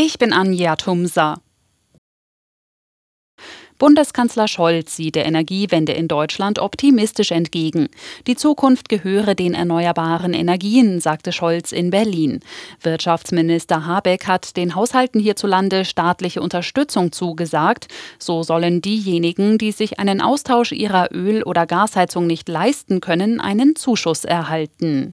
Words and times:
Ich 0.00 0.16
bin 0.16 0.32
Anja 0.32 0.76
Tumsa. 0.76 1.40
Bundeskanzler 3.78 4.46
Scholz 4.46 4.94
sieht 4.94 5.16
der 5.16 5.26
Energiewende 5.26 5.90
in 5.90 6.06
Deutschland 6.06 6.60
optimistisch 6.60 7.32
entgegen. 7.32 7.88
Die 8.28 8.36
Zukunft 8.36 8.88
gehöre 8.88 9.34
den 9.34 9.54
erneuerbaren 9.54 10.34
Energien, 10.34 11.00
sagte 11.00 11.32
Scholz 11.32 11.72
in 11.72 11.90
Berlin. 11.90 12.38
Wirtschaftsminister 12.80 13.86
Habeck 13.86 14.28
hat 14.28 14.56
den 14.56 14.76
Haushalten 14.76 15.18
hierzulande 15.20 15.84
staatliche 15.84 16.42
Unterstützung 16.42 17.10
zugesagt. 17.10 17.88
So 18.20 18.44
sollen 18.44 18.80
diejenigen, 18.80 19.58
die 19.58 19.72
sich 19.72 19.98
einen 19.98 20.20
Austausch 20.20 20.70
ihrer 20.70 21.12
Öl- 21.12 21.42
oder 21.42 21.66
Gasheizung 21.66 22.28
nicht 22.28 22.48
leisten 22.48 23.00
können, 23.00 23.40
einen 23.40 23.74
Zuschuss 23.74 24.24
erhalten. 24.24 25.10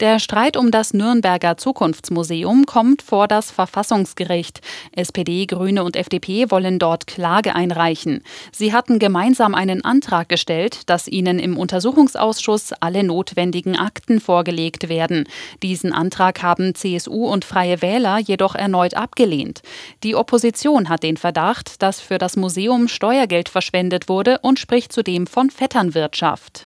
Der 0.00 0.18
Streit 0.18 0.56
um 0.56 0.72
das 0.72 0.92
Nürnberger 0.92 1.56
Zukunftsmuseum 1.56 2.66
kommt 2.66 3.00
vor 3.00 3.28
das 3.28 3.52
Verfassungsgericht. 3.52 4.60
SPD, 4.90 5.46
Grüne 5.46 5.84
und 5.84 5.94
FDP 5.94 6.50
wollen 6.50 6.80
dort 6.80 7.06
Klage 7.06 7.54
einreichen. 7.54 8.24
Sie 8.50 8.72
hatten 8.72 8.98
gemeinsam 8.98 9.54
einen 9.54 9.84
Antrag 9.84 10.28
gestellt, 10.28 10.90
dass 10.90 11.06
ihnen 11.06 11.38
im 11.38 11.56
Untersuchungsausschuss 11.56 12.72
alle 12.80 13.04
notwendigen 13.04 13.76
Akten 13.76 14.18
vorgelegt 14.20 14.88
werden. 14.88 15.28
Diesen 15.62 15.92
Antrag 15.92 16.42
haben 16.42 16.74
CSU 16.74 17.28
und 17.28 17.44
Freie 17.44 17.80
Wähler 17.80 18.18
jedoch 18.18 18.56
erneut 18.56 18.94
abgelehnt. 18.94 19.62
Die 20.02 20.16
Opposition 20.16 20.88
hat 20.88 21.04
den 21.04 21.16
Verdacht, 21.16 21.82
dass 21.82 22.00
für 22.00 22.18
das 22.18 22.36
Museum 22.36 22.88
Steuergeld 22.88 23.48
verschwendet 23.48 24.08
wurde 24.08 24.40
und 24.40 24.58
spricht 24.58 24.92
zudem 24.92 25.28
von 25.28 25.50
Vetternwirtschaft. 25.50 26.64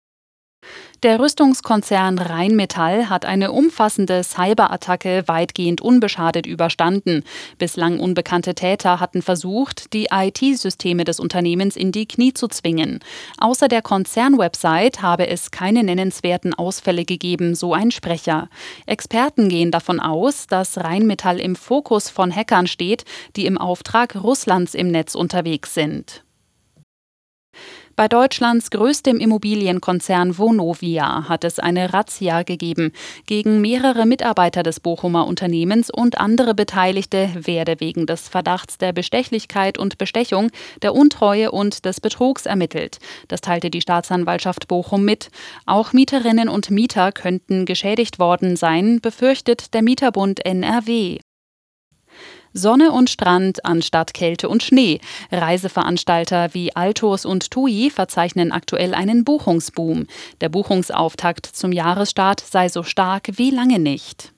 Der 1.02 1.18
Rüstungskonzern 1.18 2.16
Rheinmetall 2.16 3.10
hat 3.10 3.24
eine 3.24 3.50
umfassende 3.50 4.22
Cyberattacke 4.22 5.24
weitgehend 5.26 5.80
unbeschadet 5.80 6.46
überstanden. 6.46 7.24
Bislang 7.58 7.98
unbekannte 7.98 8.54
Täter 8.54 9.00
hatten 9.00 9.20
versucht, 9.20 9.92
die 9.94 10.10
IT-Systeme 10.12 11.02
des 11.02 11.18
Unternehmens 11.18 11.74
in 11.74 11.90
die 11.90 12.06
Knie 12.06 12.34
zu 12.34 12.46
zwingen. 12.46 13.00
Außer 13.38 13.66
der 13.66 13.82
Konzernwebsite 13.82 15.02
habe 15.02 15.26
es 15.26 15.50
keine 15.50 15.82
nennenswerten 15.82 16.54
Ausfälle 16.54 17.04
gegeben, 17.04 17.56
so 17.56 17.74
ein 17.74 17.90
Sprecher. 17.90 18.48
Experten 18.86 19.48
gehen 19.48 19.72
davon 19.72 19.98
aus, 19.98 20.46
dass 20.46 20.78
Rheinmetall 20.78 21.40
im 21.40 21.56
Fokus 21.56 22.10
von 22.10 22.32
Hackern 22.32 22.68
steht, 22.68 23.04
die 23.34 23.46
im 23.46 23.58
Auftrag 23.58 24.14
Russlands 24.14 24.72
im 24.74 24.92
Netz 24.92 25.16
unterwegs 25.16 25.74
sind. 25.74 26.22
Bei 27.94 28.08
Deutschlands 28.08 28.70
größtem 28.70 29.18
Immobilienkonzern 29.18 30.38
Vonovia 30.38 31.28
hat 31.28 31.44
es 31.44 31.58
eine 31.58 31.92
Razzia 31.92 32.42
gegeben. 32.42 32.92
Gegen 33.26 33.60
mehrere 33.60 34.06
Mitarbeiter 34.06 34.62
des 34.62 34.80
Bochumer 34.80 35.26
Unternehmens 35.26 35.90
und 35.90 36.18
andere 36.18 36.54
Beteiligte 36.54 37.28
werde 37.34 37.80
wegen 37.80 38.06
des 38.06 38.28
Verdachts 38.28 38.78
der 38.78 38.94
Bestechlichkeit 38.94 39.76
und 39.76 39.98
Bestechung, 39.98 40.50
der 40.80 40.94
Untreue 40.94 41.50
und 41.50 41.84
des 41.84 42.00
Betrugs 42.00 42.46
ermittelt. 42.46 42.98
Das 43.28 43.42
teilte 43.42 43.68
die 43.68 43.82
Staatsanwaltschaft 43.82 44.68
Bochum 44.68 45.04
mit. 45.04 45.30
Auch 45.66 45.92
Mieterinnen 45.92 46.48
und 46.48 46.70
Mieter 46.70 47.12
könnten 47.12 47.66
geschädigt 47.66 48.18
worden 48.18 48.56
sein, 48.56 49.00
befürchtet 49.02 49.74
der 49.74 49.82
Mieterbund 49.82 50.46
NRW. 50.46 51.18
Sonne 52.52 52.92
und 52.92 53.10
Strand 53.10 53.64
anstatt 53.64 54.14
Kälte 54.14 54.48
und 54.48 54.62
Schnee. 54.62 55.00
Reiseveranstalter 55.30 56.54
wie 56.54 56.74
Altos 56.74 57.24
und 57.24 57.50
TUI 57.50 57.90
verzeichnen 57.90 58.52
aktuell 58.52 58.94
einen 58.94 59.24
Buchungsboom. 59.24 60.06
Der 60.40 60.48
Buchungsauftakt 60.48 61.46
zum 61.46 61.72
Jahresstart 61.72 62.40
sei 62.40 62.68
so 62.68 62.82
stark 62.82 63.28
wie 63.36 63.50
lange 63.50 63.78
nicht. 63.78 64.32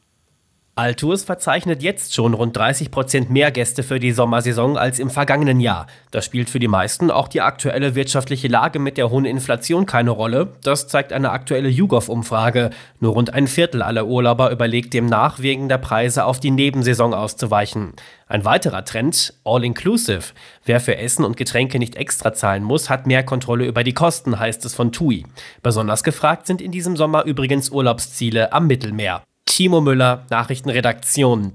Altours 0.76 1.22
verzeichnet 1.22 1.84
jetzt 1.84 2.14
schon 2.14 2.34
rund 2.34 2.56
30 2.56 2.90
Prozent 2.90 3.30
mehr 3.30 3.52
Gäste 3.52 3.84
für 3.84 4.00
die 4.00 4.10
Sommersaison 4.10 4.76
als 4.76 4.98
im 4.98 5.08
vergangenen 5.08 5.60
Jahr. 5.60 5.86
Das 6.10 6.24
spielt 6.24 6.50
für 6.50 6.58
die 6.58 6.66
meisten 6.66 7.12
auch 7.12 7.28
die 7.28 7.42
aktuelle 7.42 7.94
wirtschaftliche 7.94 8.48
Lage 8.48 8.80
mit 8.80 8.96
der 8.98 9.08
hohen 9.08 9.24
Inflation 9.24 9.86
keine 9.86 10.10
Rolle. 10.10 10.54
Das 10.64 10.88
zeigt 10.88 11.12
eine 11.12 11.30
aktuelle 11.30 11.68
YouGov-Umfrage. 11.68 12.70
Nur 12.98 13.12
rund 13.12 13.32
ein 13.32 13.46
Viertel 13.46 13.82
aller 13.82 14.06
Urlauber 14.06 14.50
überlegt 14.50 14.94
demnach, 14.94 15.38
wegen 15.38 15.68
der 15.68 15.78
Preise 15.78 16.24
auf 16.24 16.40
die 16.40 16.50
Nebensaison 16.50 17.14
auszuweichen. 17.14 17.92
Ein 18.26 18.44
weiterer 18.44 18.84
Trend, 18.84 19.32
All-Inclusive. 19.44 20.32
Wer 20.64 20.80
für 20.80 20.96
Essen 20.96 21.24
und 21.24 21.36
Getränke 21.36 21.78
nicht 21.78 21.94
extra 21.94 22.32
zahlen 22.32 22.64
muss, 22.64 22.90
hat 22.90 23.06
mehr 23.06 23.22
Kontrolle 23.22 23.66
über 23.66 23.84
die 23.84 23.94
Kosten, 23.94 24.40
heißt 24.40 24.64
es 24.64 24.74
von 24.74 24.90
TUI. 24.90 25.24
Besonders 25.62 26.02
gefragt 26.02 26.48
sind 26.48 26.60
in 26.60 26.72
diesem 26.72 26.96
Sommer 26.96 27.26
übrigens 27.26 27.70
Urlaubsziele 27.70 28.52
am 28.52 28.66
Mittelmeer. 28.66 29.22
Timo 29.54 29.80
Müller, 29.80 30.26
Nachrichtenredaktion 30.30 31.54